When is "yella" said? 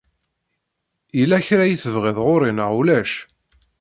1.17-1.39